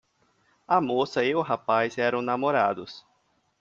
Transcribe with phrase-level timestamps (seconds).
[0.67, 3.05] A moça e o rapaz eram namorados.